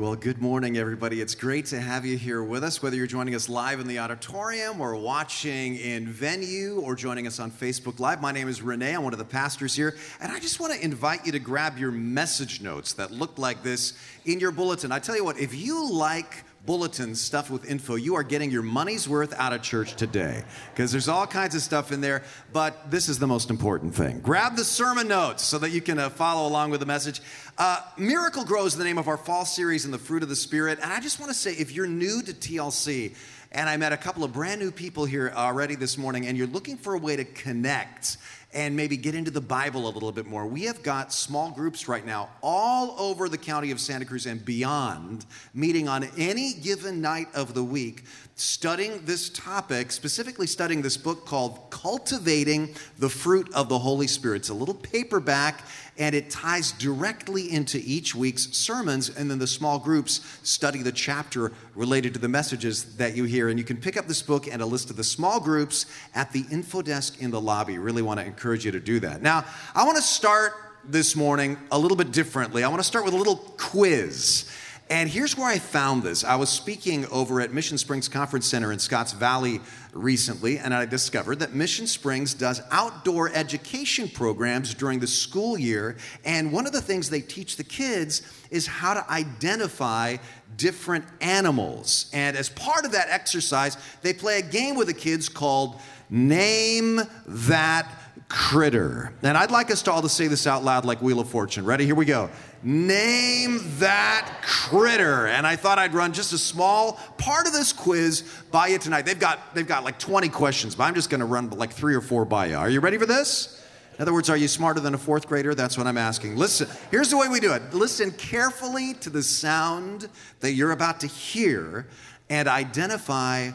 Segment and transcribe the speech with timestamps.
[0.00, 1.20] Well, good morning, everybody.
[1.20, 3.98] It's great to have you here with us, whether you're joining us live in the
[3.98, 8.22] auditorium or watching in venue or joining us on Facebook Live.
[8.22, 8.94] My name is Renee.
[8.94, 11.76] I'm one of the pastors here, and I just want to invite you to grab
[11.76, 13.92] your message notes that look like this
[14.24, 14.90] in your bulletin.
[14.90, 18.62] I tell you what, if you like bulletins stuffed with info, you are getting your
[18.62, 22.22] money's worth out of church today because there's all kinds of stuff in there.
[22.52, 24.20] But this is the most important thing.
[24.20, 27.20] Grab the sermon notes so that you can uh, follow along with the message.
[27.58, 30.78] Uh, Miracle Grows the name of our fall series in the fruit of the Spirit.
[30.82, 33.14] And I just want to say if you're new to TLC,
[33.52, 36.46] and I met a couple of brand new people here already this morning, and you're
[36.46, 38.16] looking for a way to connect
[38.52, 40.46] and maybe get into the Bible a little bit more.
[40.46, 44.44] We have got small groups right now all over the county of Santa Cruz and
[44.44, 48.04] beyond, meeting on any given night of the week,
[48.40, 54.36] studying this topic, specifically studying this book called Cultivating the Fruit of the Holy Spirit.
[54.36, 55.66] It's a little paperback
[55.98, 59.10] and it ties directly into each week's sermons.
[59.10, 63.50] And then the small groups study the chapter related to the messages that you hear.
[63.50, 66.32] And you can pick up this book and a list of the small groups at
[66.32, 67.76] the info desk in the lobby.
[67.76, 69.20] Really want to encourage you to do that.
[69.20, 69.44] Now,
[69.74, 72.64] I want to start this morning a little bit differently.
[72.64, 74.50] I want to start with a little quiz.
[74.90, 76.24] And here's where I found this.
[76.24, 79.60] I was speaking over at Mission Springs Conference Center in Scotts Valley
[79.92, 85.96] recently, and I discovered that Mission Springs does outdoor education programs during the school year.
[86.24, 90.16] And one of the things they teach the kids is how to identify
[90.56, 92.10] different animals.
[92.12, 97.00] And as part of that exercise, they play a game with the kids called Name
[97.28, 97.88] That
[98.28, 99.12] Critter.
[99.22, 101.64] And I'd like us to all to say this out loud like Wheel of Fortune.
[101.64, 101.86] Ready?
[101.86, 102.28] Here we go.
[102.62, 105.26] Name that critter.
[105.26, 109.06] And I thought I'd run just a small part of this quiz by you tonight.
[109.06, 111.94] They've got, they've got like 20 questions, but I'm just going to run like three
[111.94, 112.56] or four by you.
[112.56, 113.56] Are you ready for this?
[114.00, 115.54] In other words, are you smarter than a fourth grader?
[115.54, 116.36] That's what I'm asking.
[116.36, 120.08] Listen, here's the way we do it listen carefully to the sound
[120.40, 121.86] that you're about to hear
[122.30, 123.50] and identify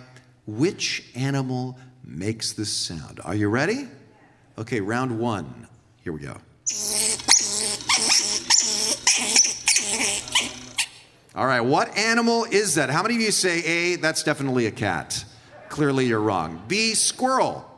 [0.45, 3.20] which animal makes this sound.
[3.23, 3.88] Are you ready?
[4.58, 5.67] Okay, round one.
[6.04, 6.38] Here we go.
[11.35, 12.89] All right, what animal is that?
[12.89, 15.25] How many of you say A, that's definitely a cat?
[15.67, 16.63] Clearly you're wrong.
[16.69, 17.69] B, squirrel.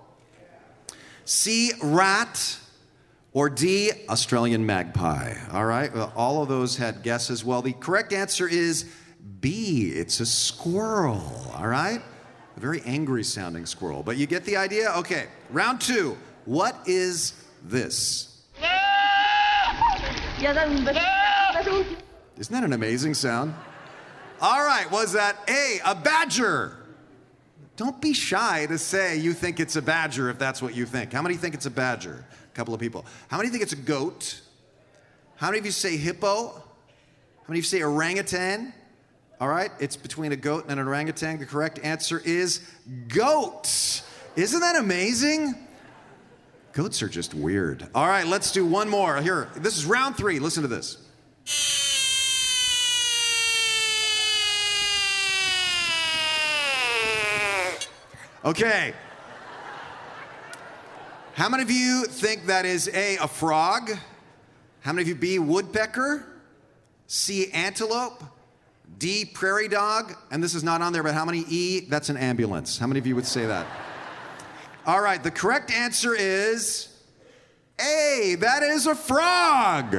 [1.25, 2.59] C, rat.
[3.33, 5.33] Or D, Australian magpie.
[5.51, 7.43] All right, well, all of those had guesses.
[7.43, 8.93] Well, the correct answer is
[9.41, 11.51] B, it's a squirrel.
[11.55, 12.01] All right?
[12.55, 14.03] A very angry sounding squirrel.
[14.03, 14.91] But you get the idea?
[14.97, 16.15] Okay, round two.
[16.45, 18.43] What is this?
[22.37, 23.55] Isn't that an amazing sound?
[24.39, 26.77] All right, was that A, a badger?
[27.75, 31.13] Don't be shy to say you think it's a badger if that's what you think.
[31.13, 32.25] How many think it's a badger?
[32.31, 33.05] A couple of people.
[33.27, 34.41] How many think it's a goat?
[35.35, 36.49] How many of you say hippo?
[36.49, 38.73] How many of you say orangutan?
[39.39, 41.39] All right, it's between a goat and an orangutan.
[41.39, 42.67] The correct answer is
[43.07, 44.01] goat.
[44.35, 45.55] Isn't that amazing?
[46.73, 47.87] Goats are just weird.
[47.95, 49.21] All right, let's do one more.
[49.21, 50.39] Here, this is round three.
[50.39, 50.97] Listen to this.
[58.47, 58.93] Okay.
[61.33, 63.91] How many of you think that is A, a frog?
[64.79, 66.25] How many of you B, woodpecker?
[67.07, 68.23] C, antelope?
[68.99, 70.13] D, prairie dog?
[70.31, 71.81] And this is not on there, but how many E?
[71.89, 72.77] That's an ambulance.
[72.77, 73.67] How many of you would say that?
[74.85, 76.87] All right, the correct answer is
[77.81, 79.93] A, that is a frog.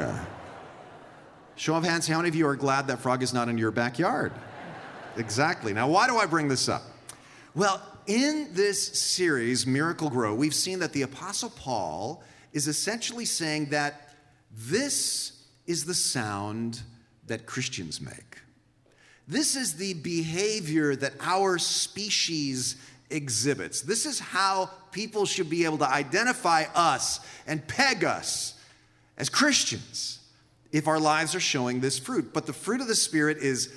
[1.54, 3.72] Show of hands, how many of you are glad that frog is not in your
[3.72, 4.32] backyard?
[5.18, 5.74] Exactly.
[5.74, 6.82] Now, why do I bring this up?
[7.54, 12.24] Well, in this series, Miracle Grow, we've seen that the Apostle Paul
[12.54, 14.14] is essentially saying that
[14.50, 16.80] this is the sound
[17.26, 18.38] that Christians make.
[19.28, 22.76] This is the behavior that our species
[23.10, 23.82] exhibits.
[23.82, 28.58] This is how people should be able to identify us and peg us
[29.18, 30.20] as Christians
[30.72, 32.32] if our lives are showing this fruit.
[32.32, 33.70] But the fruit of the Spirit is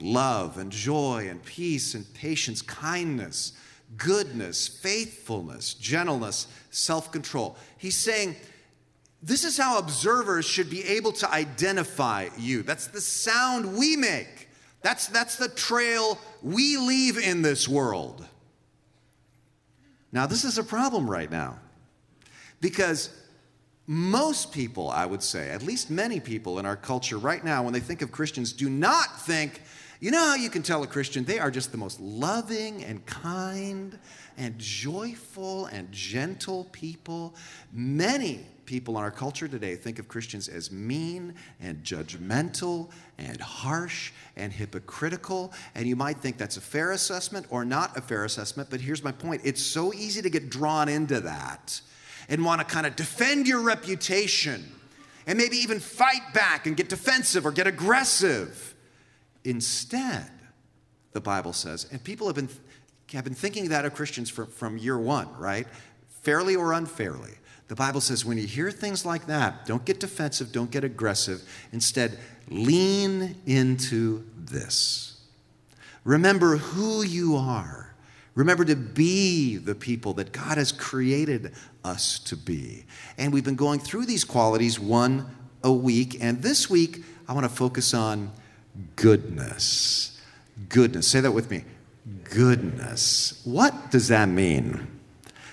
[0.00, 3.52] love and joy and peace and patience, kindness
[3.96, 7.56] goodness, faithfulness, gentleness, self control.
[7.78, 8.36] He's saying,
[9.22, 12.62] this is how observers should be able to identify you.
[12.62, 14.48] That's the sound we make.
[14.82, 18.24] That's, that's the trail we leave in this world.
[20.12, 21.58] Now, this is a problem right now
[22.60, 23.10] because
[23.86, 27.72] most people, I would say, at least many people in our culture right now, when
[27.72, 29.62] they think of Christians, do not think
[30.00, 31.24] you know how you can tell a Christian?
[31.24, 33.98] They are just the most loving and kind
[34.36, 37.34] and joyful and gentle people.
[37.72, 44.12] Many people in our culture today think of Christians as mean and judgmental and harsh
[44.36, 45.52] and hypocritical.
[45.74, 49.02] And you might think that's a fair assessment or not a fair assessment, but here's
[49.02, 51.80] my point it's so easy to get drawn into that
[52.28, 54.64] and want to kind of defend your reputation
[55.26, 58.74] and maybe even fight back and get defensive or get aggressive.
[59.46, 60.28] Instead,
[61.12, 62.48] the Bible says, and people have been,
[63.12, 65.66] have been thinking that of Christians from, from year one, right?
[66.22, 67.32] Fairly or unfairly.
[67.68, 71.42] The Bible says when you hear things like that, don't get defensive, don't get aggressive.
[71.72, 75.20] Instead, lean into this.
[76.04, 77.94] Remember who you are.
[78.34, 81.54] Remember to be the people that God has created
[81.84, 82.84] us to be.
[83.16, 85.26] And we've been going through these qualities one
[85.62, 86.18] a week.
[86.20, 88.30] And this week, I want to focus on
[88.96, 90.20] goodness.
[90.68, 91.08] Goodness.
[91.08, 91.64] Say that with me.
[92.24, 93.40] Goodness.
[93.44, 94.86] What does that mean?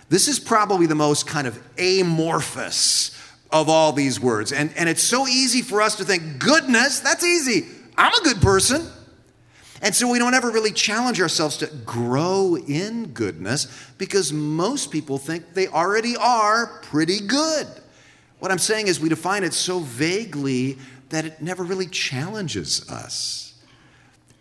[0.09, 3.19] This is probably the most kind of amorphous
[3.51, 4.51] of all these words.
[4.51, 7.67] And, and it's so easy for us to think, goodness, that's easy.
[7.97, 8.87] I'm a good person.
[9.81, 13.67] And so we don't ever really challenge ourselves to grow in goodness
[13.97, 17.67] because most people think they already are pretty good.
[18.39, 20.77] What I'm saying is we define it so vaguely
[21.09, 23.53] that it never really challenges us.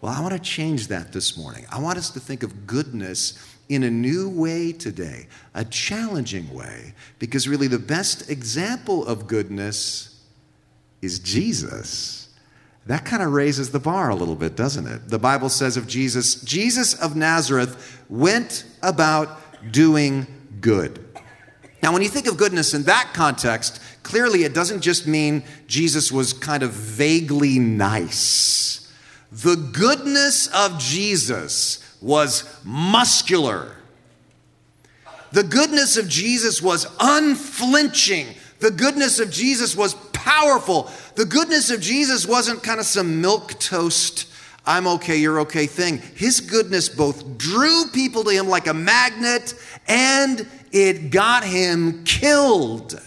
[0.00, 1.64] Well, I want to change that this morning.
[1.70, 3.38] I want us to think of goodness
[3.68, 10.20] in a new way today, a challenging way, because really the best example of goodness
[11.00, 12.28] is Jesus.
[12.86, 15.08] That kind of raises the bar a little bit, doesn't it?
[15.08, 19.38] The Bible says of Jesus, Jesus of Nazareth went about
[19.72, 20.26] doing
[20.60, 20.98] good.
[21.82, 26.10] Now, when you think of goodness in that context, clearly it doesn't just mean Jesus
[26.10, 28.93] was kind of vaguely nice.
[29.31, 33.76] The goodness of Jesus was muscular.
[35.32, 38.26] The goodness of Jesus was unflinching.
[38.60, 40.90] The goodness of Jesus was powerful.
[41.14, 44.28] The goodness of Jesus wasn't kind of some milk toast,
[44.64, 45.98] I'm okay, you're okay thing.
[46.14, 49.55] His goodness both drew people to him like a magnet
[49.88, 53.00] and it got him killed.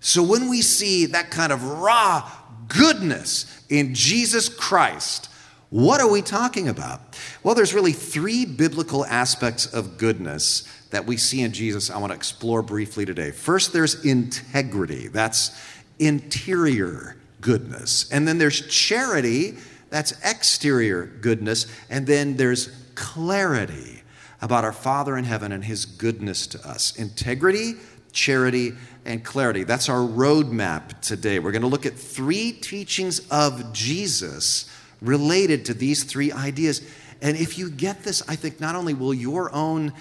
[0.00, 2.30] So when we see that kind of raw
[2.68, 5.28] goodness in Jesus Christ,
[5.68, 7.00] what are we talking about?
[7.42, 12.10] Well, there's really three biblical aspects of goodness that we see in Jesus I want
[12.10, 13.30] to explore briefly today.
[13.30, 15.56] First, there's integrity, that's
[16.00, 18.10] interior goodness.
[18.10, 19.56] And then there's charity,
[19.90, 21.66] that's exterior goodness.
[21.88, 24.02] And then there's clarity
[24.42, 26.96] about our Father in heaven and his goodness to us.
[26.96, 27.74] Integrity,
[28.12, 28.72] charity,
[29.04, 29.64] and clarity.
[29.64, 31.38] That's our roadmap today.
[31.38, 34.70] We're going to look at three teachings of Jesus
[35.00, 36.82] related to these three ideas.
[37.22, 39.92] And if you get this, I think not only will your own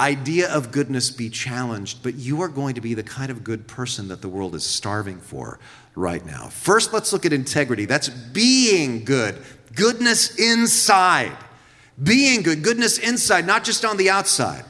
[0.00, 3.66] idea of goodness be challenged, but you are going to be the kind of good
[3.66, 5.58] person that the world is starving for
[5.96, 6.46] right now.
[6.46, 7.84] First, let's look at integrity.
[7.84, 9.36] That's being good,
[9.74, 11.36] goodness inside.
[12.00, 14.64] Being good, goodness inside, not just on the outside.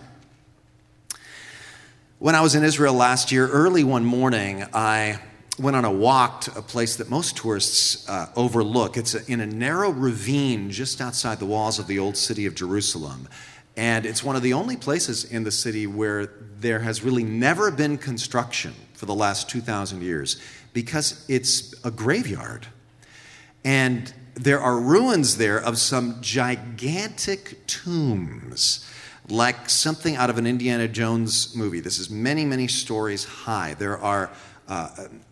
[2.21, 5.21] When I was in Israel last year, early one morning, I
[5.57, 8.97] went on a walk to a place that most tourists uh, overlook.
[8.97, 12.57] It's a, in a narrow ravine just outside the walls of the old city of
[12.57, 13.29] Jerusalem.
[13.77, 16.27] And it's one of the only places in the city where
[16.59, 20.43] there has really never been construction for the last 2,000 years
[20.73, 22.67] because it's a graveyard.
[23.65, 28.85] And there are ruins there of some gigantic tombs,
[29.29, 31.81] like something out of an Indiana Jones movie.
[31.81, 33.75] This is many, many stories high.
[33.75, 34.31] There are
[34.69, 34.89] uh,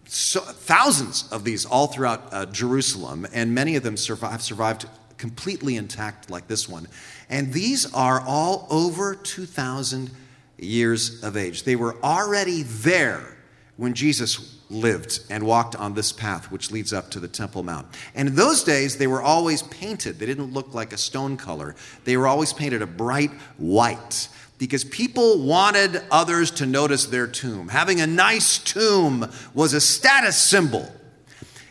[0.06, 4.86] so, thousands of these all throughout uh, Jerusalem, and many of them survive, have survived
[5.18, 6.88] completely intact, like this one.
[7.28, 10.10] And these are all over 2,000
[10.58, 11.64] years of age.
[11.64, 13.36] They were already there
[13.76, 17.86] when Jesus lived and walked on this path which leads up to the Temple Mount.
[18.14, 20.18] And in those days, they were always painted.
[20.18, 24.84] They didn't look like a stone color, they were always painted a bright white because
[24.84, 27.68] people wanted others to notice their tomb.
[27.68, 30.90] Having a nice tomb was a status symbol.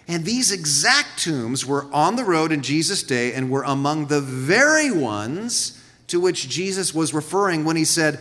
[0.07, 4.21] And these exact tombs were on the road in Jesus' day and were among the
[4.21, 8.19] very ones to which Jesus was referring when he said,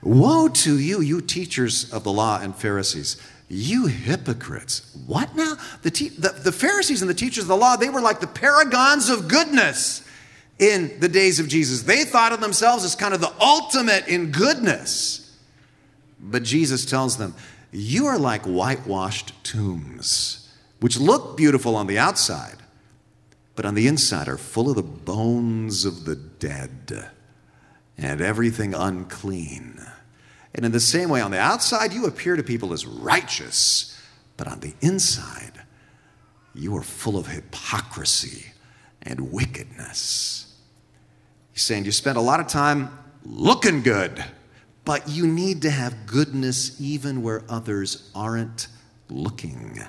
[0.00, 3.16] Woe to you, you teachers of the law and Pharisees,
[3.48, 4.96] you hypocrites.
[5.06, 5.54] What now?
[5.82, 8.26] The, te- the, the Pharisees and the teachers of the law, they were like the
[8.26, 10.06] paragons of goodness
[10.58, 11.82] in the days of Jesus.
[11.82, 15.36] They thought of themselves as kind of the ultimate in goodness.
[16.20, 17.34] But Jesus tells them,
[17.72, 22.56] You are like whitewashed tombs, which look beautiful on the outside,
[23.56, 27.10] but on the inside are full of the bones of the dead
[27.96, 29.80] and everything unclean.
[30.54, 34.00] And in the same way, on the outside, you appear to people as righteous,
[34.36, 35.62] but on the inside,
[36.54, 38.52] you are full of hypocrisy
[39.02, 40.56] and wickedness.
[41.52, 42.90] He's saying you spend a lot of time
[43.24, 44.24] looking good,
[44.84, 48.68] but you need to have goodness even where others aren't
[49.08, 49.82] looking.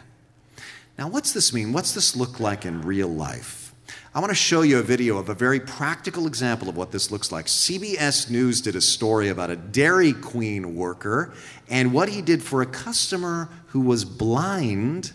[0.98, 1.72] Now, what's this mean?
[1.72, 3.69] What's this look like in real life?
[4.14, 7.12] I want to show you a video of a very practical example of what this
[7.12, 7.46] looks like.
[7.46, 11.32] CBS News did a story about a Dairy Queen worker
[11.70, 15.12] and what he did for a customer who was blind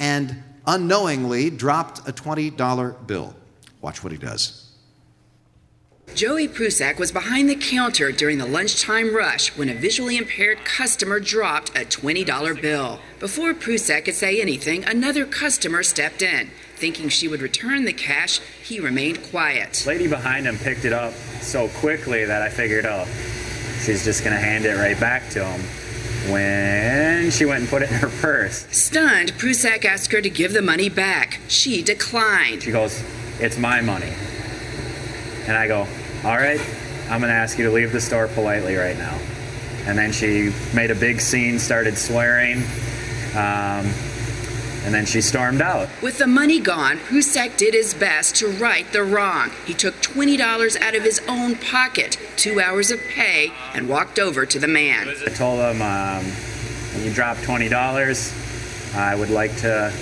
[0.00, 3.36] and unknowingly dropped a $20 bill.
[3.82, 4.67] Watch what he does.
[6.14, 11.20] Joey Prusak was behind the counter during the lunchtime rush when a visually impaired customer
[11.20, 12.98] dropped a $20 bill.
[13.20, 16.50] Before Prusak could say anything, another customer stepped in.
[16.74, 19.84] Thinking she would return the cash, he remained quiet.
[19.86, 23.04] Lady behind him picked it up so quickly that I figured, oh,
[23.80, 25.60] she's just going to hand it right back to him
[26.32, 28.66] when she went and put it in her purse.
[28.70, 31.40] Stunned, Prusak asked her to give the money back.
[31.48, 32.64] She declined.
[32.64, 33.02] She goes,
[33.40, 34.12] It's my money.
[35.48, 35.80] And I go,
[36.24, 36.60] All right,
[37.10, 39.18] I'm going to ask you to leave the store politely right now.
[39.86, 42.58] And then she made a big scene, started swearing.
[43.34, 43.90] Um,
[44.84, 45.88] and then she stormed out.
[46.02, 49.50] With the money gone, Prusak did his best to right the wrong.
[49.66, 54.46] He took $20 out of his own pocket, two hours of pay, and walked over
[54.46, 55.08] to the man.
[55.08, 56.24] I told him, um,
[56.94, 59.92] when you drop $20, I would like to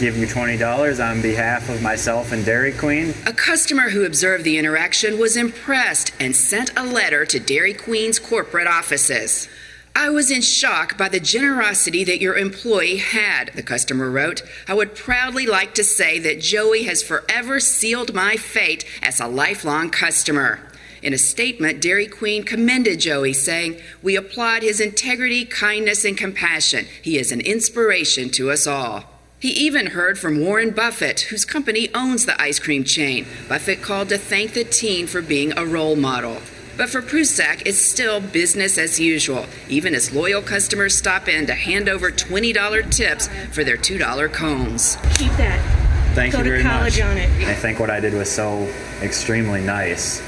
[0.00, 3.12] give you $20 on behalf of myself and Dairy Queen.
[3.26, 8.18] A customer who observed the interaction was impressed and sent a letter to Dairy Queen's
[8.18, 9.46] corporate offices.
[9.94, 14.42] I was in shock by the generosity that your employee had, the customer wrote.
[14.66, 19.26] I would proudly like to say that Joey has forever sealed my fate as a
[19.26, 20.60] lifelong customer.
[21.02, 26.86] In a statement, Dairy Queen commended Joey, saying, We applaud his integrity, kindness, and compassion.
[27.02, 29.09] He is an inspiration to us all.
[29.40, 33.26] He even heard from Warren Buffett, whose company owns the ice cream chain.
[33.48, 36.42] Buffett called to thank the teen for being a role model.
[36.76, 41.54] But for Prusak, it's still business as usual, even as loyal customers stop in to
[41.54, 44.96] hand over $20 tips for their $2 cones.
[45.14, 46.14] Keep that.
[46.14, 47.06] Thank Go you to very college much.
[47.06, 47.30] on it.
[47.48, 48.70] I think what I did was so
[49.00, 50.20] extremely nice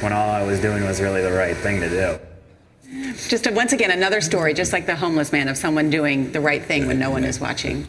[0.00, 2.18] when all I was doing was really the right thing to do.
[3.26, 6.40] Just a, once again, another story, just like the homeless man, of someone doing the
[6.40, 7.86] right thing when no one is watching.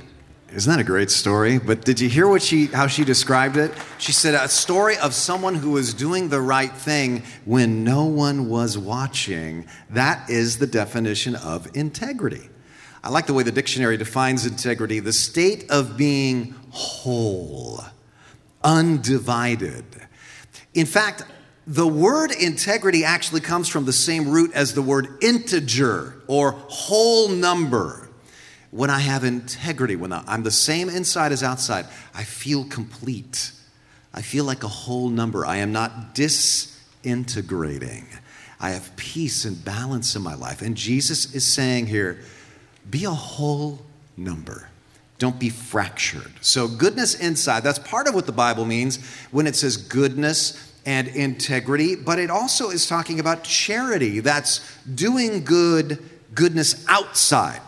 [0.54, 1.60] Isn't that a great story?
[1.60, 3.72] But did you hear what she how she described it?
[4.00, 8.50] She said a story of someone who was doing the right thing when no one
[8.50, 9.66] was watching.
[9.92, 12.50] That is the definition of integrity.
[13.02, 17.80] I like the way the dictionary defines integrity, the state of being whole,
[18.62, 19.86] undivided.
[20.74, 21.24] In fact,
[21.66, 27.30] the word integrity actually comes from the same root as the word integer or whole
[27.30, 28.10] number.
[28.72, 33.52] When I have integrity, when I'm the same inside as outside, I feel complete.
[34.14, 35.46] I feel like a whole number.
[35.46, 38.08] I am not disintegrating.
[38.62, 40.62] I have peace and balance in my life.
[40.62, 42.20] And Jesus is saying here,
[42.90, 43.82] be a whole
[44.16, 44.70] number.
[45.18, 46.32] Don't be fractured.
[46.42, 51.08] So, goodness inside, that's part of what the Bible means when it says goodness and
[51.10, 54.20] integrity, but it also is talking about charity.
[54.20, 56.00] That's doing good,
[56.34, 57.62] goodness outside.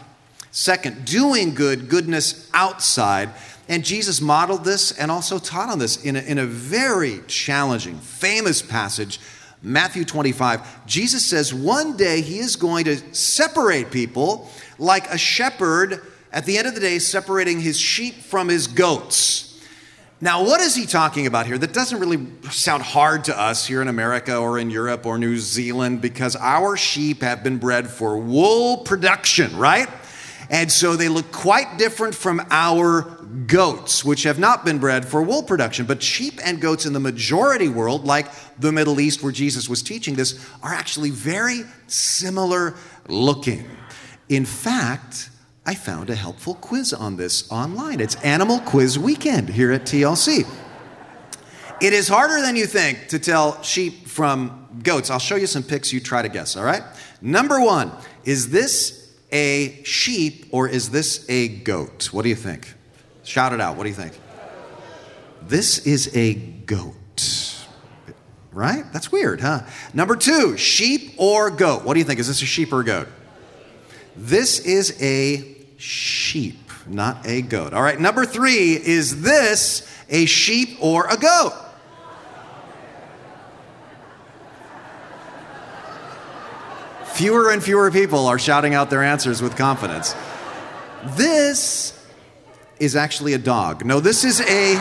[0.55, 3.31] Second, doing good, goodness outside.
[3.67, 7.97] And Jesus modeled this and also taught on this in a, in a very challenging,
[7.97, 9.19] famous passage,
[9.63, 10.85] Matthew 25.
[10.85, 16.59] Jesus says one day he is going to separate people like a shepherd at the
[16.59, 19.59] end of the day separating his sheep from his goats.
[20.21, 21.57] Now, what is he talking about here?
[21.57, 25.37] That doesn't really sound hard to us here in America or in Europe or New
[25.37, 29.89] Zealand because our sheep have been bred for wool production, right?
[30.53, 33.01] And so they look quite different from our
[33.47, 35.87] goats, which have not been bred for wool production.
[35.87, 38.27] But sheep and goats in the majority world, like
[38.59, 42.75] the Middle East where Jesus was teaching this, are actually very similar
[43.09, 43.67] looking.
[44.29, 45.31] In fact,
[45.65, 47.99] I found a helpful quiz on this online.
[47.99, 50.47] It's Animal Quiz Weekend here at TLC.
[51.81, 55.09] It is harder than you think to tell sheep from goats.
[55.09, 56.83] I'll show you some pics you try to guess, all right?
[57.23, 57.91] Number one,
[58.23, 59.02] is this
[59.33, 62.13] a sheep or is this a goat?
[62.13, 62.73] What do you think?
[63.23, 63.75] Shout it out.
[63.75, 64.13] What do you think?
[65.41, 66.95] This is a goat.
[68.51, 68.83] Right?
[68.93, 69.61] That's weird, huh?
[69.93, 71.83] Number two, sheep or goat?
[71.83, 72.19] What do you think?
[72.19, 73.07] Is this a sheep or a goat?
[74.15, 75.43] This is a
[75.77, 77.73] sheep, not a goat.
[77.73, 81.53] All right, number three, is this a sheep or a goat?
[87.13, 90.15] Fewer and fewer people are shouting out their answers with confidence.
[91.15, 91.99] This
[92.79, 93.85] is actually a dog.
[93.85, 94.75] No, this is a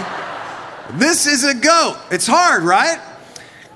[0.95, 1.97] This is a goat.
[2.11, 3.01] It's hard, right?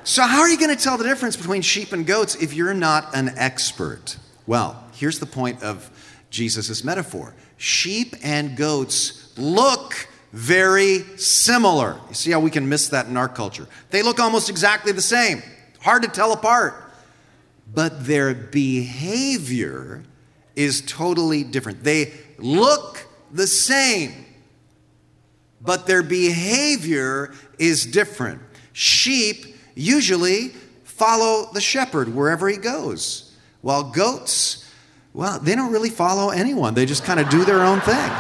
[0.05, 2.75] So, how are you going to tell the difference between sheep and goats if you're
[2.75, 4.17] not an expert?
[4.47, 5.91] Well, here's the point of
[6.31, 11.99] Jesus' metaphor sheep and goats look very similar.
[12.09, 13.67] You see how we can miss that in our culture?
[13.91, 15.43] They look almost exactly the same,
[15.81, 16.86] hard to tell apart.
[17.73, 20.05] But their behavior
[20.55, 21.85] is totally different.
[21.85, 24.13] They look the same,
[25.61, 28.41] but their behavior is different.
[28.73, 30.49] Sheep usually
[30.85, 34.71] follow the shepherd wherever he goes, while goats,
[35.13, 38.11] well, they don't really follow anyone, they just kind of do their own thing.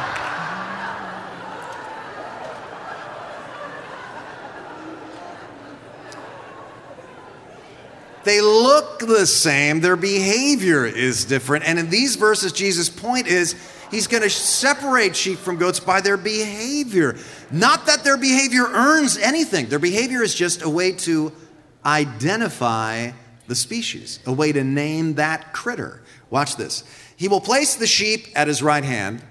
[8.26, 11.64] They look the same, their behavior is different.
[11.64, 13.54] And in these verses, Jesus' point is
[13.88, 17.16] he's going to separate sheep from goats by their behavior.
[17.52, 21.32] Not that their behavior earns anything, their behavior is just a way to
[21.84, 23.12] identify
[23.46, 26.02] the species, a way to name that critter.
[26.28, 26.82] Watch this.
[27.16, 29.22] He will place the sheep at his right hand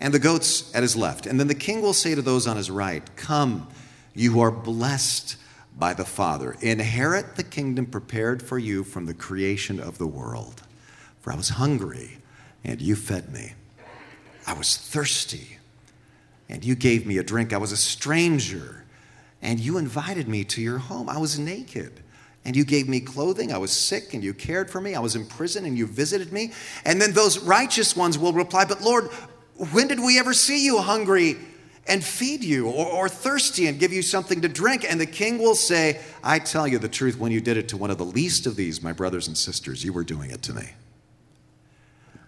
[0.00, 1.26] and the goats at his left.
[1.26, 3.68] And then the king will say to those on his right, Come,
[4.14, 5.36] you are blessed
[5.80, 6.56] by the Father.
[6.60, 10.62] Inherit the kingdom prepared for you from the creation of the world.
[11.20, 12.18] For I was hungry,
[12.62, 13.54] and you fed me.
[14.46, 15.58] I was thirsty,
[16.48, 17.52] and you gave me a drink.
[17.52, 18.84] I was a stranger,
[19.42, 21.08] and you invited me to your home.
[21.08, 22.00] I was naked.
[22.42, 23.52] And you gave me clothing.
[23.52, 24.94] I was sick and you cared for me.
[24.94, 26.52] I was in prison and you visited me.
[26.86, 29.10] And then those righteous ones will reply, But Lord,
[29.72, 31.36] when did we ever see you hungry
[31.86, 34.84] and feed you, or, or, thirsty and give you something to drink.
[34.88, 37.76] And the king will say, I tell you the truth, when you did it to
[37.76, 40.52] one of the least of these, my brothers and sisters, you were doing it to
[40.52, 40.70] me.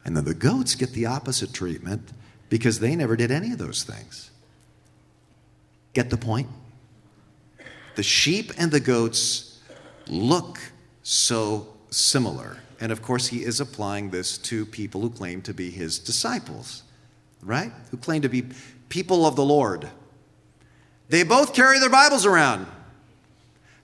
[0.04, 2.11] And then the goats get the opposite treatment
[2.49, 4.30] because they never did any of those things.
[5.92, 6.49] Get the point?
[7.94, 9.61] The sheep and the goats
[10.09, 10.59] look
[11.02, 12.59] so similar.
[12.81, 16.83] And of course, he is applying this to people who claim to be his disciples,
[17.42, 17.70] right?
[17.90, 18.46] Who claim to be
[18.92, 19.88] people of the Lord.
[21.09, 22.66] They both carry their Bibles around.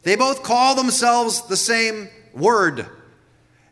[0.03, 2.87] They both call themselves the same word.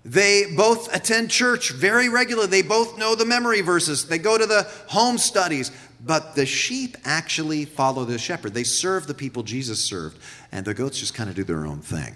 [0.02, 2.48] They both attend church very regularly.
[2.48, 4.08] They both know the memory verses.
[4.08, 5.70] They go to the home studies.
[6.02, 8.54] But the sheep actually follow the shepherd.
[8.54, 10.18] They serve the people Jesus served,
[10.52, 12.14] and the goats just kind of do their own thing.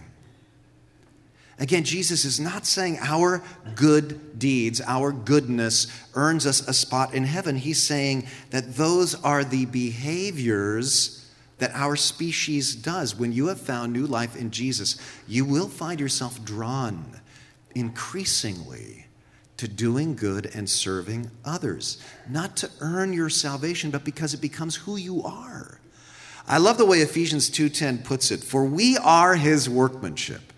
[1.61, 3.43] Again, Jesus is not saying our
[3.75, 7.55] good deeds, our goodness earns us a spot in heaven.
[7.55, 13.15] He's saying that those are the behaviors that our species does.
[13.15, 14.97] When you have found new life in Jesus,
[15.29, 17.21] you will find yourself drawn
[17.75, 19.07] increasingly
[19.59, 24.77] to doing good and serving others, not to earn your salvation, but because it becomes
[24.77, 25.79] who you are.
[26.49, 30.50] I love the way Ephesians 2:10 puts it, for we are his workmanship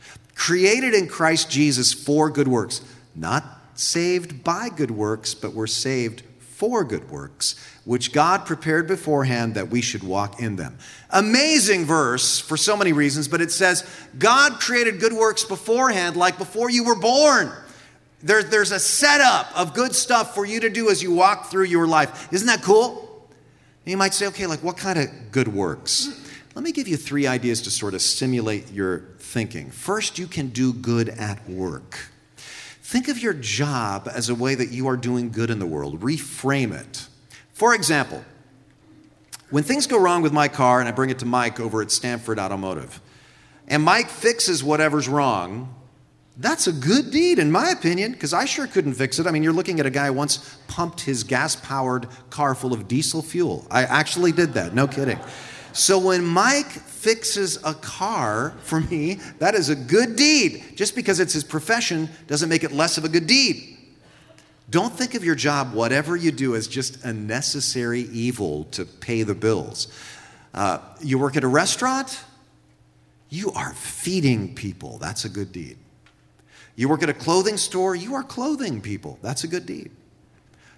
[0.43, 2.81] created in Christ Jesus for good works,
[3.15, 9.55] not saved by good works, but we're saved for good works, which God prepared beforehand
[9.55, 10.79] that we should walk in them.
[11.11, 16.39] Amazing verse for so many reasons, but it says God created good works beforehand, like
[16.39, 17.53] before you were born.
[18.25, 21.67] There, there's a setup of good stuff for you to do as you walk through
[21.67, 22.33] your life.
[22.33, 23.29] Isn't that cool?
[23.85, 26.19] And you might say, okay, like what kind of good works?
[26.55, 29.71] Let me give you three ideas to sort of stimulate your thinking.
[29.71, 32.11] First, you can do good at work.
[32.83, 36.01] Think of your job as a way that you are doing good in the world.
[36.01, 37.07] Reframe it.
[37.55, 38.23] For example,
[39.49, 41.91] when things go wrong with my car and I bring it to Mike over at
[41.91, 43.01] Stanford Automotive,
[43.69, 45.75] and Mike fixes whatever's wrong,
[46.37, 49.27] that's a good deed, in my opinion, because I sure couldn't fix it.
[49.27, 52.89] I mean, you're looking at a guy once pumped his gas powered car full of
[52.89, 53.67] diesel fuel.
[53.71, 55.19] I actually did that, no kidding.
[55.73, 60.65] So when Mike fixes a car for me, that is a good deed.
[60.77, 63.77] Just because it's his profession doesn't make it less of a good deed.
[64.71, 69.23] Don't think of your job, whatever you do, as just a necessary evil to pay
[69.23, 69.89] the bills.
[70.55, 72.23] Uh, you work at a restaurant,
[73.29, 74.99] you are feeding people.
[74.99, 75.79] That's a good deed.
[76.77, 79.19] You work at a clothing store, you are clothing people.
[79.23, 79.91] That's a good deed.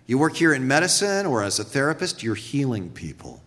[0.06, 3.40] You work here in medicine or as a therapist, you're healing people.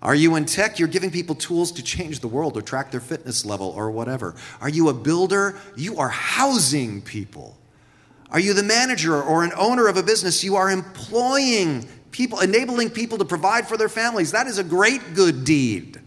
[0.00, 0.78] Are you in tech?
[0.78, 4.36] You're giving people tools to change the world or track their fitness level or whatever.
[4.60, 5.58] Are you a builder?
[5.76, 7.56] You are housing people.
[8.30, 10.44] Are you the manager or an owner of a business?
[10.44, 14.32] You are employing people, enabling people to provide for their families.
[14.32, 16.00] That is a great good deed.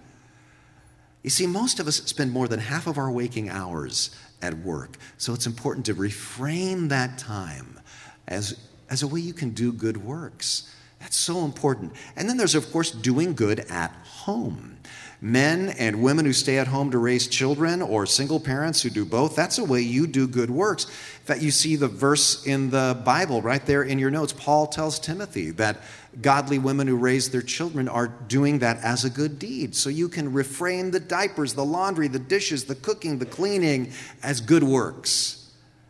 [1.23, 4.97] You see, most of us spend more than half of our waking hours at work.
[5.17, 7.79] So it's important to reframe that time
[8.27, 8.57] as,
[8.89, 10.73] as a way you can do good works.
[11.01, 11.91] That's so important.
[12.15, 14.77] And then there's, of course, doing good at home.
[15.21, 19.05] men and women who stay at home to raise children, or single parents who do
[19.05, 19.35] both.
[19.35, 20.87] That's a way you do good works.
[21.27, 24.33] That you see the verse in the Bible right there in your notes.
[24.33, 25.77] Paul tells Timothy that
[26.21, 29.75] godly women who raise their children are doing that as a good deed.
[29.75, 34.41] So you can refrain the diapers, the laundry, the dishes, the cooking, the cleaning as
[34.41, 35.37] good works.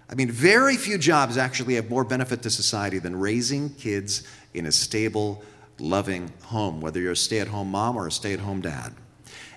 [0.09, 4.65] I mean, very few jobs actually have more benefit to society than raising kids in
[4.65, 5.43] a stable,
[5.79, 8.93] loving home, whether you're a stay at home mom or a stay at home dad.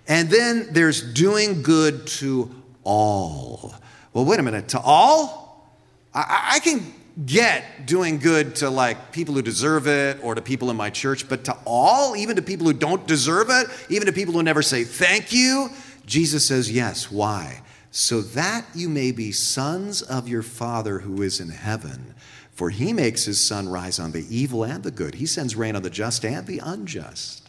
[0.06, 3.74] And then there's doing good to all.
[4.12, 5.72] Well, wait a minute, to all?
[6.14, 6.92] I, I can
[7.26, 11.28] get doing good to like people who deserve it or to people in my church,
[11.28, 14.62] but to all, even to people who don't deserve it, even to people who never
[14.62, 15.70] say thank you,
[16.06, 17.10] Jesus says yes.
[17.10, 17.62] Why?
[17.96, 22.12] so that you may be sons of your Father who is in heaven.
[22.54, 25.74] For he makes his sun rise on the evil and the good, he sends rain
[25.74, 27.48] on the just and the unjust.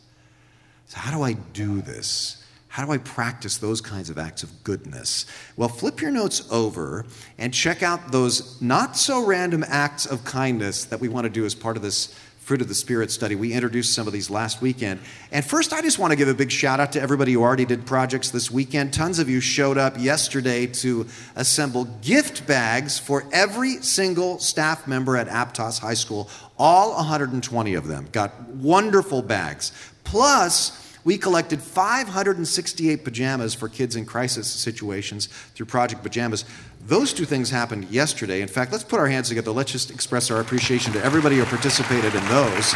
[0.87, 2.43] So, how do I do this?
[2.75, 5.25] How do I practice those kinds of acts of goodness?
[5.55, 7.05] Well, flip your notes over
[7.37, 11.45] and check out those not so random acts of kindness that we want to do
[11.45, 12.13] as part of this
[12.45, 13.33] Fruit of the Spirit study.
[13.33, 14.99] We introduced some of these last weekend.
[15.31, 17.65] And first, I just want to give a big shout out to everybody who already
[17.65, 18.93] did projects this weekend.
[18.93, 25.17] Tons of you showed up yesterday to assemble gift bags for every single staff member
[25.17, 26.29] at Aptos High School.
[26.59, 29.71] All 120 of them got wonderful bags.
[30.03, 36.45] Plus, we collected 568 pajamas for kids in crisis situations through Project Pajamas.
[36.87, 38.41] Those two things happened yesterday.
[38.41, 39.49] In fact, let's put our hands together.
[39.49, 42.75] Let's just express our appreciation to everybody who participated in those.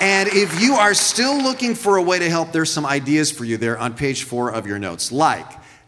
[0.00, 3.44] And if you are still looking for a way to help, there's some ideas for
[3.44, 5.12] you there on page four of your notes.
[5.12, 5.46] Like,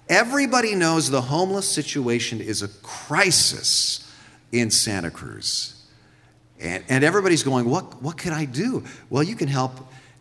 [0.08, 4.12] everybody knows the homeless situation is a crisis
[4.52, 5.82] in Santa Cruz.
[6.58, 8.84] And, and everybody's going, what, what can I do?
[9.08, 9.72] Well, you can help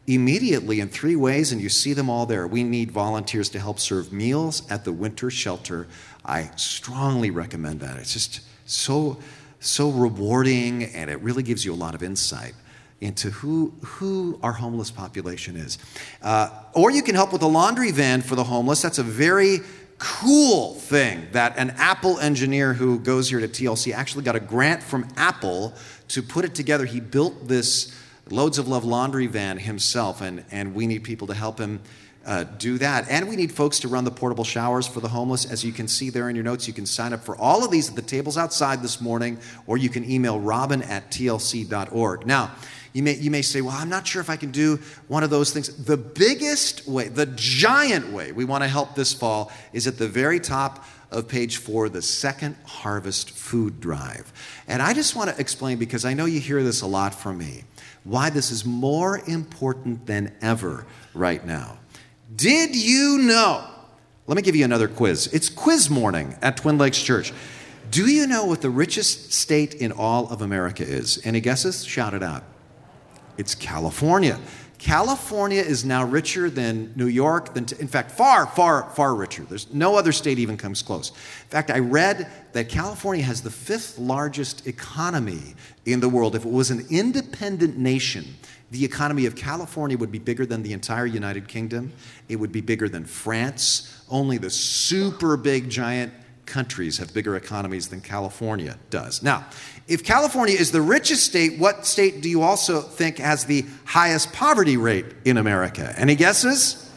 [0.09, 2.47] immediately in three ways, and you see them all there.
[2.47, 5.87] We need volunteers to help serve meals at the winter shelter.
[6.25, 7.97] I strongly recommend that.
[7.97, 9.19] It's just so
[9.61, 12.53] so rewarding, and it really gives you a lot of insight
[13.01, 15.77] into who who our homeless population is.
[16.21, 18.81] Uh, or you can help with a laundry van for the homeless.
[18.81, 19.59] That's a very
[19.99, 24.81] cool thing that an Apple engineer who goes here to TLC actually got a grant
[24.81, 25.73] from Apple
[26.07, 26.85] to put it together.
[26.85, 27.93] He built this
[28.31, 31.81] Loads of Love laundry van himself, and, and we need people to help him
[32.25, 33.09] uh, do that.
[33.09, 35.49] And we need folks to run the portable showers for the homeless.
[35.49, 37.71] As you can see there in your notes, you can sign up for all of
[37.71, 42.25] these at the tables outside this morning, or you can email robin at tlc.org.
[42.25, 42.51] Now,
[42.93, 45.29] you may, you may say, well, I'm not sure if I can do one of
[45.29, 45.85] those things.
[45.85, 50.07] The biggest way, the giant way we want to help this fall is at the
[50.07, 54.31] very top of page four, the second harvest food drive.
[54.67, 57.37] And I just want to explain because I know you hear this a lot from
[57.37, 57.63] me
[58.03, 61.77] why this is more important than ever right now.
[62.35, 63.65] Did you know?
[64.27, 65.27] Let me give you another quiz.
[65.33, 67.33] It's quiz morning at Twin Lakes Church.
[67.89, 71.19] Do you know what the richest state in all of America is?
[71.25, 71.83] Any guesses?
[71.83, 72.43] Shout it out.
[73.37, 74.39] It's California.
[74.79, 79.43] California is now richer than New York, than, in fact, far, far, far richer.
[79.43, 81.09] There's no other state even comes close.
[81.09, 86.33] In fact, I read that California has the fifth largest economy in the world.
[86.33, 88.25] If it was an independent nation,
[88.71, 91.91] the economy of California would be bigger than the entire United Kingdom.
[92.29, 94.01] It would be bigger than France.
[94.09, 96.13] Only the super big, giant
[96.49, 99.23] countries have bigger economies than California does.
[99.23, 99.45] Now,
[99.87, 104.33] if California is the richest state, what state do you also think has the highest
[104.33, 105.93] poverty rate in America?
[105.97, 106.91] Any guesses?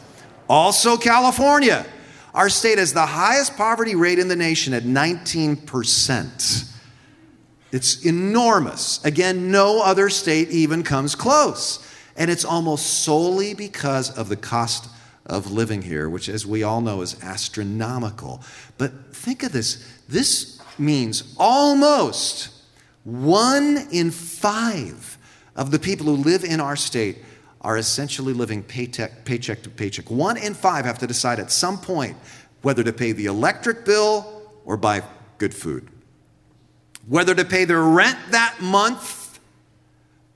[0.49, 1.85] Also, California.
[2.33, 6.69] Our state has the highest poverty rate in the nation at 19%.
[7.71, 9.03] It's enormous.
[9.05, 11.79] Again, no other state even comes close.
[12.15, 14.89] And it's almost solely because of the cost
[15.25, 18.41] of living here, which, as we all know, is astronomical.
[18.77, 22.49] But think of this this means almost
[23.03, 25.17] one in five
[25.55, 27.17] of the people who live in our state
[27.61, 30.11] are essentially living paycheck, paycheck to paycheck.
[30.11, 32.17] One in five have to decide at some point
[32.61, 35.03] whether to pay the electric bill or buy
[35.37, 35.87] good food,
[37.07, 39.39] whether to pay their rent that month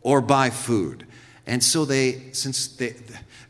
[0.01, 1.05] or buy food.
[1.45, 2.95] And so they, since they,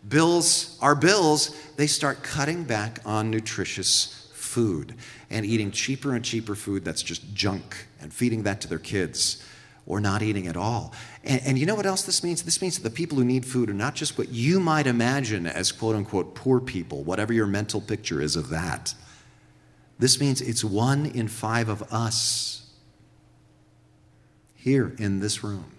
[0.07, 4.95] bills are bills, they start cutting back on nutritious food
[5.29, 9.43] and eating cheaper and cheaper food that's just junk and feeding that to their kids
[9.85, 10.93] or not eating at all.
[11.23, 12.43] And, and, you know what else this means?
[12.43, 15.47] This means that the people who need food are not just what you might imagine
[15.47, 18.93] as quote unquote poor people, whatever your mental picture is of that.
[19.99, 22.69] This means it's one in five of us
[24.55, 25.76] here in this room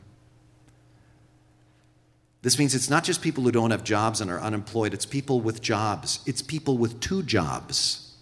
[2.43, 5.41] This means it's not just people who don't have jobs and are unemployed, it's people
[5.41, 6.21] with jobs.
[6.27, 8.17] It's people with two jobs.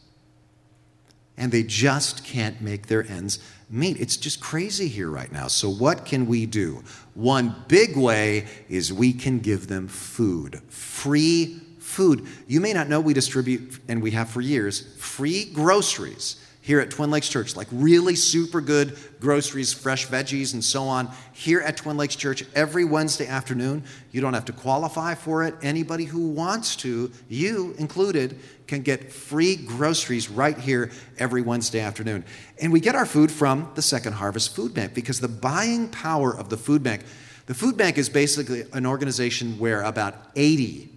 [1.36, 4.00] And they just can't make their ends meet.
[4.00, 5.48] It's just crazy here right now.
[5.48, 6.82] So, what can we do?
[7.12, 12.26] One big way is we can give them food, free food.
[12.46, 16.90] You may not know we distribute, and we have for years, free groceries here at
[16.90, 21.76] Twin Lakes Church, like really super good groceries, fresh veggies, and so on, here at
[21.76, 23.84] Twin Lakes Church every Wednesday afternoon.
[24.10, 25.54] You don't have to qualify for it.
[25.62, 32.24] Anybody who wants to, you included, can get free groceries right here every Wednesday afternoon.
[32.60, 36.36] And we get our food from the Second Harvest Food Bank because the buying power
[36.36, 37.02] of the food bank,
[37.46, 40.95] the food bank is basically an organization where about 80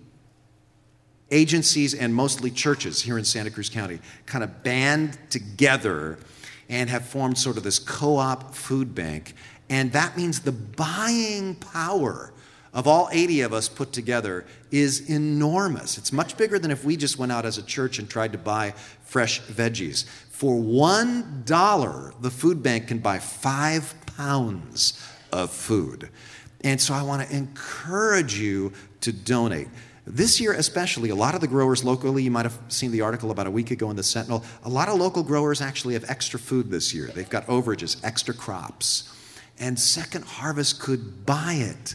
[1.32, 6.18] agencies and mostly churches here in Santa Cruz County kind of band together
[6.70, 9.34] and have formed sort of this co op food bank.
[9.70, 12.34] And that means the buying power
[12.74, 15.98] of all 80 of us put together is enormous.
[15.98, 18.38] It's much bigger than if we just went out as a church and tried to
[18.38, 20.06] buy fresh veggies.
[20.30, 26.10] For one dollar, the food bank can buy five pounds of food.
[26.62, 29.68] And so I want to encourage you to donate.
[30.12, 33.30] This year, especially, a lot of the growers locally, you might have seen the article
[33.30, 36.40] about a week ago in the Sentinel, a lot of local growers actually have extra
[36.40, 37.12] food this year.
[37.14, 39.14] They've got overages, extra crops.
[39.60, 41.94] And Second Harvest could buy it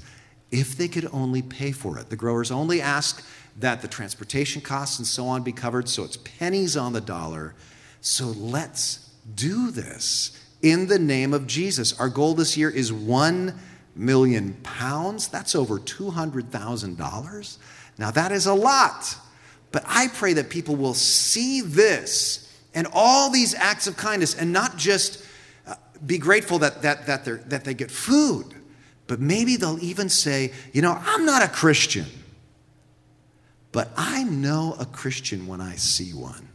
[0.53, 2.09] if they could only pay for it.
[2.09, 3.27] The growers only ask
[3.59, 7.57] that the transportation costs and so on be covered, so it's pennies on the dollar.
[8.00, 11.98] So let's do this in the name of Jesus.
[11.98, 13.59] Our goal this year is 1
[13.96, 15.27] million pounds.
[15.27, 17.59] That's over $200,000.
[17.98, 19.16] Now, that is a lot,
[19.72, 22.40] but I pray that people will see this
[22.74, 25.24] and all these acts of kindness and not just
[25.66, 28.54] uh, be grateful that, that, that, that they get food,
[29.07, 32.07] but maybe they'll even say, you know, I'm not a Christian,
[33.70, 36.48] but I know a Christian when I see one.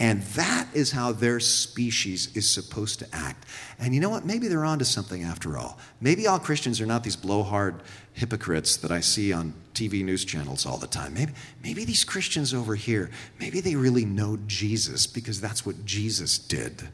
[0.00, 3.46] And that is how their species is supposed to act.
[3.78, 4.24] And you know what?
[4.24, 5.78] Maybe they're onto something after all.
[6.00, 7.80] Maybe all Christians are not these blowhard
[8.12, 11.14] hypocrites that I see on TV news channels all the time.
[11.14, 16.38] Maybe, maybe these Christians over here, maybe they really know Jesus because that's what Jesus
[16.38, 16.88] did.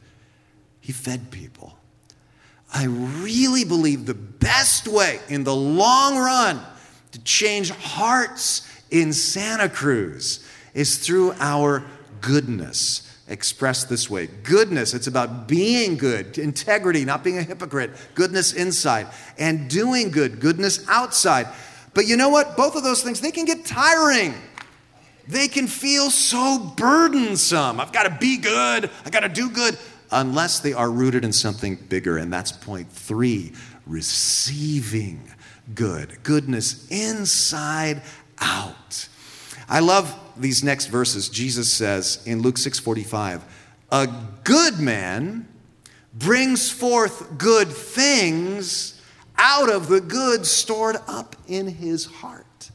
[0.80, 1.78] He fed people.
[2.72, 6.60] I really believe the best way in the long run
[7.12, 11.84] to change hearts in Santa Cruz is through our
[12.20, 14.26] goodness expressed this way.
[14.42, 19.06] Goodness, it's about being good, integrity, not being a hypocrite, goodness inside,
[19.38, 21.46] and doing good, goodness outside.
[21.94, 22.56] But you know what?
[22.56, 24.34] Both of those things, they can get tiring.
[25.28, 27.80] They can feel so burdensome.
[27.80, 29.78] I've got to be good, I've got to do good,
[30.10, 32.18] unless they are rooted in something bigger.
[32.18, 33.52] And that's point three
[33.86, 35.22] receiving
[35.74, 38.02] good, goodness inside
[38.38, 39.08] out.
[39.68, 41.28] I love these next verses.
[41.28, 43.42] Jesus says in Luke 6:45,
[43.90, 44.08] "A
[44.44, 45.46] good man
[46.12, 48.94] brings forth good things
[49.36, 52.70] out of the good stored up in his heart."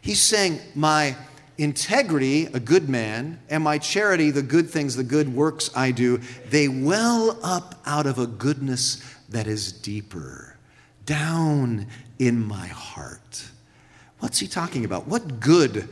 [0.00, 1.16] He's saying, "My
[1.58, 6.20] integrity, a good man, and my charity, the good things, the good works I do,
[6.48, 8.98] they well up out of a goodness
[9.28, 10.56] that is deeper,
[11.04, 11.86] down
[12.18, 13.44] in my heart."
[14.20, 15.06] What's he talking about?
[15.06, 15.88] What good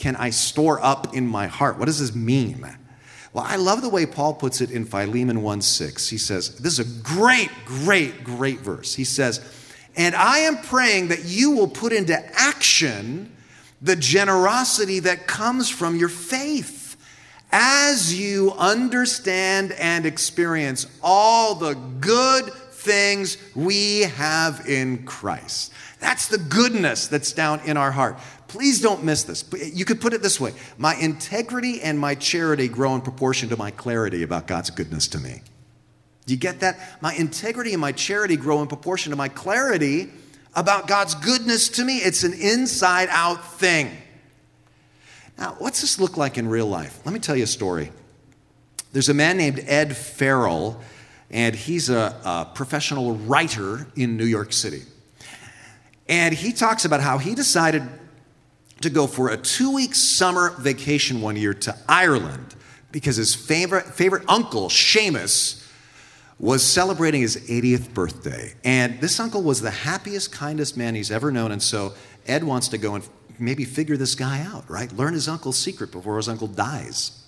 [0.00, 1.78] can I store up in my heart?
[1.78, 2.66] What does this mean?
[3.34, 6.08] Well, I love the way Paul puts it in Philemon 1 6.
[6.08, 8.94] He says, This is a great, great, great verse.
[8.94, 9.40] He says,
[9.96, 13.30] And I am praying that you will put into action
[13.82, 16.96] the generosity that comes from your faith
[17.52, 25.74] as you understand and experience all the good things we have in Christ.
[26.00, 28.18] That's the goodness that's down in our heart.
[28.50, 29.44] Please don't miss this.
[29.72, 33.56] You could put it this way My integrity and my charity grow in proportion to
[33.56, 35.42] my clarity about God's goodness to me.
[36.26, 36.80] Do you get that?
[37.00, 40.10] My integrity and my charity grow in proportion to my clarity
[40.56, 41.98] about God's goodness to me.
[41.98, 43.96] It's an inside out thing.
[45.38, 46.98] Now, what's this look like in real life?
[47.04, 47.92] Let me tell you a story.
[48.92, 50.80] There's a man named Ed Farrell,
[51.30, 54.82] and he's a, a professional writer in New York City.
[56.08, 57.84] And he talks about how he decided
[58.80, 62.54] to go for a two week summer vacation one year to Ireland
[62.92, 65.66] because his favorite, favorite uncle, Seamus,
[66.38, 68.54] was celebrating his 80th birthday.
[68.64, 71.52] And this uncle was the happiest, kindest man he's ever known.
[71.52, 71.92] And so
[72.26, 73.06] Ed wants to go and
[73.38, 74.90] maybe figure this guy out, right?
[74.92, 77.19] Learn his uncle's secret before his uncle dies.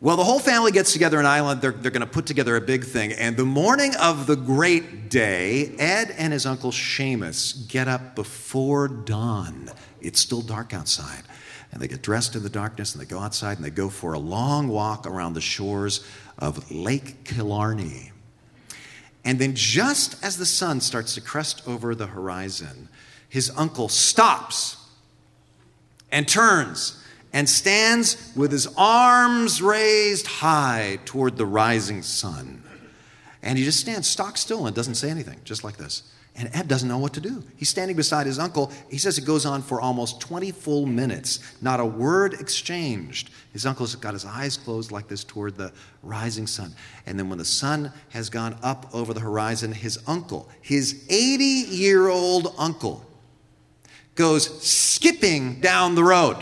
[0.00, 1.60] Well, the whole family gets together in Ireland.
[1.60, 3.12] They're, they're going to put together a big thing.
[3.12, 8.86] And the morning of the great day, Ed and his uncle Seamus get up before
[8.86, 9.70] dawn.
[10.00, 11.24] It's still dark outside.
[11.72, 14.12] And they get dressed in the darkness and they go outside and they go for
[14.12, 16.06] a long walk around the shores
[16.38, 18.12] of Lake Killarney.
[19.24, 22.88] And then, just as the sun starts to crest over the horizon,
[23.28, 24.76] his uncle stops
[26.10, 26.97] and turns
[27.32, 32.62] and stands with his arms raised high toward the rising sun.
[33.42, 36.02] And he just stands stock still and doesn't say anything, just like this.
[36.38, 37.42] And Ed doesn't know what to do.
[37.56, 38.70] He's standing beside his uncle.
[38.88, 43.30] He says it goes on for almost 20 full minutes, not a word exchanged.
[43.52, 45.72] His uncle's got his eyes closed like this toward the
[46.04, 46.74] rising sun.
[47.06, 51.44] And then when the sun has gone up over the horizon, his uncle, his 80
[51.44, 53.04] year old uncle,
[54.14, 56.36] goes skipping down the road.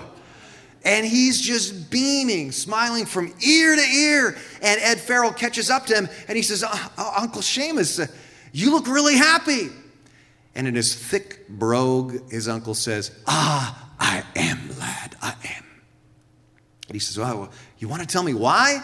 [0.87, 4.37] And he's just beaming, smiling from ear to ear.
[4.63, 8.07] And Ed Farrell catches up to him and he says, uh, uh, Uncle Seamus, uh,
[8.53, 9.69] you look really happy.
[10.55, 15.65] And in his thick brogue, his uncle says, Ah, I am, lad, I am.
[16.87, 18.81] And he says, Well, you want to tell me why?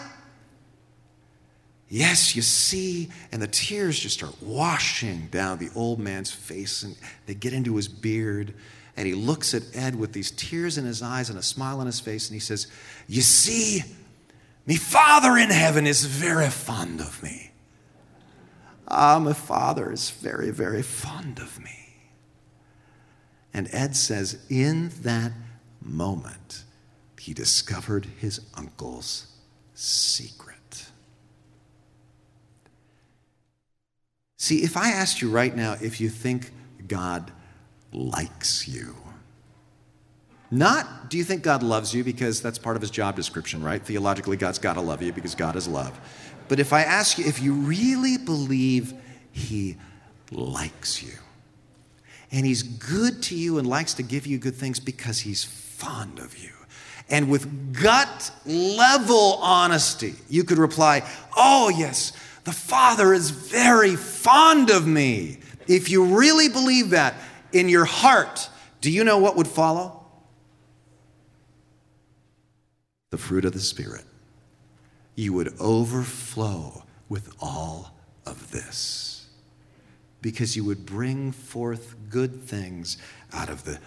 [1.89, 6.97] Yes, you see, and the tears just start washing down the old man's face, and
[7.27, 8.55] they get into his beard.
[8.97, 11.87] And he looks at Ed with these tears in his eyes and a smile on
[11.87, 12.67] his face, and he says,
[13.09, 13.83] You see,
[14.67, 17.53] me Father in heaven is very fond of me.
[18.89, 21.83] Ah, my Father is very, very fond of me.
[23.55, 25.33] And Ed says, in that
[25.81, 26.65] moment,
[27.19, 29.27] he discovered his uncle's
[29.75, 30.87] secret.
[34.39, 36.51] See, if I asked you right now if you think
[36.89, 37.31] God
[37.93, 38.95] likes you.
[40.51, 43.83] Not do you think God loves you because that's part of his job description, right?
[43.83, 45.99] Theologically, God's got to love you because God is love.
[46.49, 48.93] But if I ask you if you really believe
[49.31, 49.77] he
[50.31, 51.15] likes you
[52.31, 56.19] and he's good to you and likes to give you good things because he's fond
[56.19, 56.51] of you.
[57.09, 61.03] And with gut level honesty, you could reply,
[61.37, 62.13] Oh, yes,
[62.45, 65.39] the Father is very fond of me.
[65.69, 67.15] If you really believe that,
[67.53, 68.49] in your heart,
[68.81, 70.05] do you know what would follow?
[73.11, 74.05] The fruit of the Spirit.
[75.15, 79.27] You would overflow with all of this
[80.23, 82.97] because you would bring forth good things
[83.33, 83.79] out of the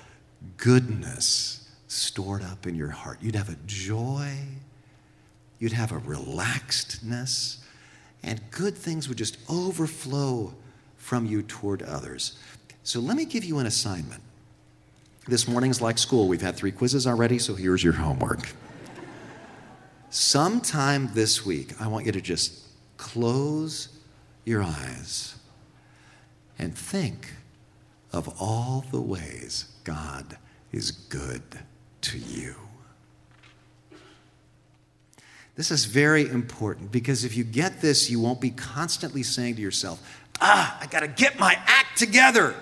[0.58, 3.20] goodness stored up in your heart.
[3.22, 4.32] You'd have a joy,
[5.60, 7.58] you'd have a relaxedness,
[8.22, 10.54] and good things would just overflow
[10.98, 12.38] from you toward others.
[12.86, 14.22] So let me give you an assignment.
[15.28, 16.28] This morning's like school.
[16.28, 18.48] We've had three quizzes already, so here's your homework.
[20.12, 22.62] Sometime this week, I want you to just
[22.98, 23.90] close
[24.46, 25.36] your eyes
[26.60, 27.34] and think
[28.14, 30.38] of all the ways God
[30.72, 31.42] is good
[32.02, 32.54] to you.
[35.56, 39.62] This is very important because if you get this, you won't be constantly saying to
[39.62, 42.54] yourself, Ah, I got to get my act together.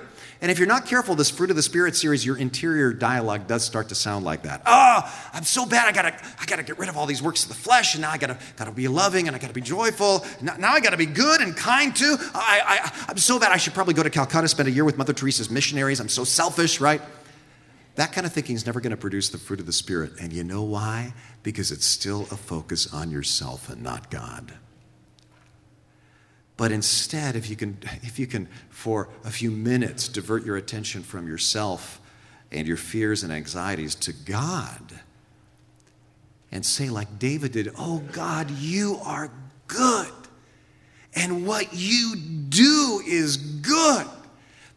[0.44, 3.64] And if you're not careful, this Fruit of the Spirit series, your interior dialogue does
[3.64, 4.62] start to sound like that.
[4.66, 5.88] Oh, I'm so bad.
[5.88, 8.12] I gotta, I gotta get rid of all these works of the flesh, and now
[8.12, 10.26] I gotta, gotta be loving, and I gotta be joyful.
[10.42, 12.18] Now, now I gotta be good and kind too.
[12.36, 13.54] I, I, I'm so bad.
[13.54, 16.02] I should probably go to Calcutta, spend a year with Mother Teresa's missionaries.
[16.02, 17.02] I'm so selfish, right?
[17.96, 20.20] That kind of thinking is never going to produce the fruit of the Spirit.
[20.20, 21.14] And you know why?
[21.44, 24.52] Because it's still a focus on yourself and not God.
[26.56, 31.02] But instead, if you can, if you can for a few minutes divert your attention
[31.02, 32.00] from yourself
[32.52, 35.00] and your fears and anxieties to God
[36.52, 39.32] and say, like David did, Oh God, you are
[39.68, 40.12] good.
[41.16, 42.16] And what you
[42.50, 44.08] do is good.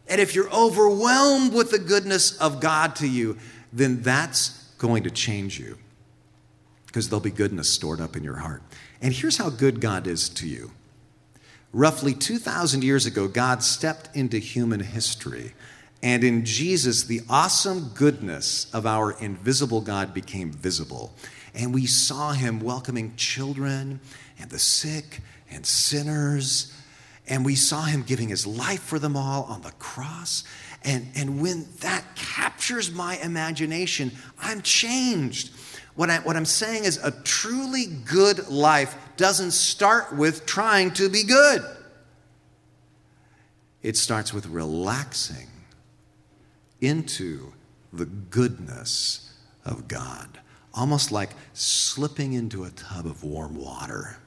[0.08, 3.38] And if you're overwhelmed with the goodness of God to you,
[3.72, 5.76] then that's going to change you
[6.86, 8.62] because there'll be goodness stored up in your heart.
[9.02, 10.70] And here's how good God is to you
[11.72, 15.52] Roughly 2,000 years ago, God stepped into human history.
[16.02, 21.12] And in Jesus, the awesome goodness of our invisible God became visible.
[21.54, 24.00] And we saw him welcoming children
[24.38, 26.72] and the sick and sinners.
[27.26, 30.44] And we saw him giving his life for them all on the cross.
[30.84, 35.50] And, and when that captures my imagination, I'm changed.
[35.96, 41.08] What, I, what I'm saying is a truly good life doesn't start with trying to
[41.08, 41.64] be good.
[43.82, 45.48] It starts with relaxing
[46.80, 47.52] into
[47.92, 49.32] the goodness
[49.64, 50.38] of God.
[50.76, 54.18] almost like slipping into a tub of warm water.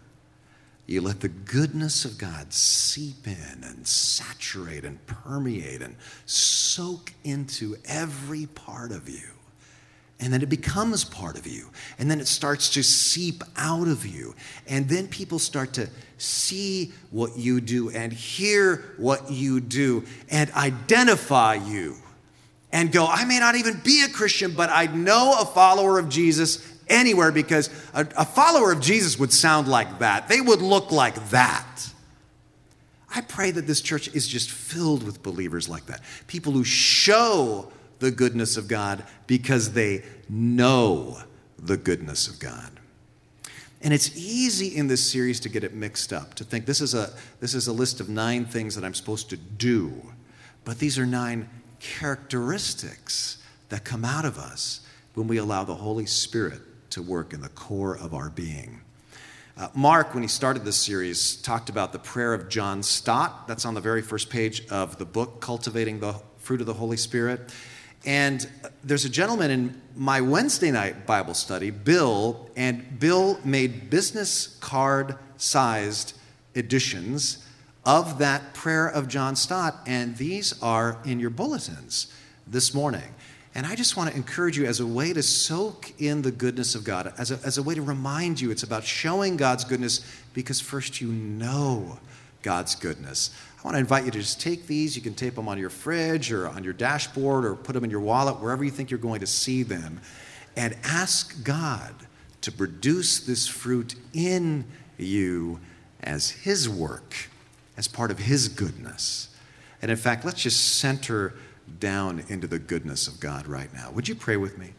[0.87, 5.95] You let the goodness of God seep in and saturate and permeate and
[6.25, 9.29] soak into every part of you.
[10.19, 11.69] And then it becomes part of you.
[11.97, 14.35] And then it starts to seep out of you.
[14.67, 20.51] And then people start to see what you do and hear what you do and
[20.51, 21.95] identify you
[22.71, 26.09] and go, I may not even be a Christian, but I know a follower of
[26.09, 30.27] Jesus anywhere because a, a follower of Jesus would sound like that.
[30.27, 31.89] They would look like that.
[33.13, 36.01] I pray that this church is just filled with believers like that.
[36.27, 41.19] People who show the goodness of God because they know
[41.57, 42.71] the goodness of God.
[43.81, 46.93] And it's easy in this series to get it mixed up, to think this is
[46.93, 49.93] a, this is a list of nine things that I'm supposed to do,
[50.65, 53.37] but these are nine characteristics
[53.69, 54.81] that come out of us
[55.13, 58.81] when we allow the Holy Spirit to work in the core of our being.
[59.57, 63.47] Uh, Mark, when he started this series, talked about the prayer of John Stott.
[63.47, 66.97] That's on the very first page of the book, Cultivating the Fruit of the Holy
[66.97, 67.53] Spirit.
[68.05, 68.47] And
[68.83, 75.17] there's a gentleman in my Wednesday night Bible study, Bill, and Bill made business card
[75.37, 76.13] sized
[76.55, 77.45] editions
[77.85, 82.13] of that prayer of John Stott, and these are in your bulletins
[82.45, 83.15] this morning.
[83.55, 86.75] And I just want to encourage you as a way to soak in the goodness
[86.75, 90.05] of God, as a, as a way to remind you it's about showing God's goodness
[90.33, 91.99] because first you know
[92.41, 93.31] God's goodness.
[93.59, 94.95] I want to invite you to just take these.
[94.95, 97.89] You can tape them on your fridge or on your dashboard or put them in
[97.89, 99.99] your wallet, wherever you think you're going to see them,
[100.55, 101.93] and ask God
[102.41, 104.65] to produce this fruit in
[104.97, 105.59] you
[106.01, 107.29] as His work,
[107.75, 109.35] as part of His goodness.
[109.81, 111.33] And in fact, let's just center
[111.81, 113.91] down into the goodness of God right now.
[113.91, 114.71] Would you pray with me?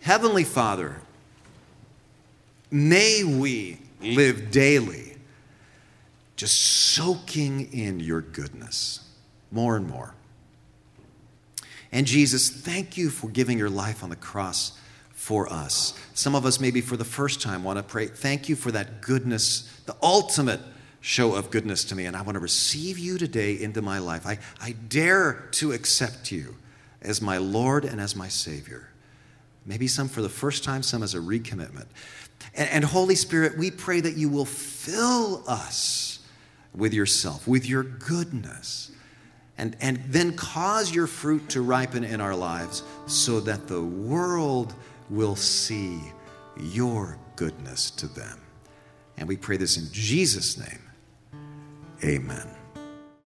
[0.00, 1.00] Heavenly Father,
[2.72, 5.13] may we live daily
[6.44, 6.60] just
[6.92, 9.00] soaking in your goodness
[9.50, 10.14] more and more.
[11.90, 14.78] And Jesus, thank you for giving your life on the cross
[15.10, 15.98] for us.
[16.12, 19.00] Some of us, maybe for the first time, want to pray, thank you for that
[19.00, 20.60] goodness, the ultimate
[21.00, 24.26] show of goodness to me, and I want to receive you today into my life.
[24.26, 26.56] I, I dare to accept you
[27.00, 28.90] as my Lord and as my Savior.
[29.64, 31.86] Maybe some for the first time, some as a recommitment.
[32.54, 36.20] And, and Holy Spirit, we pray that you will fill us
[36.74, 38.90] with yourself, with your goodness,
[39.56, 44.74] and, and then cause your fruit to ripen in our lives so that the world
[45.10, 46.00] will see
[46.58, 48.40] your goodness to them.
[49.16, 50.82] And we pray this in Jesus' name.
[52.02, 52.53] Amen.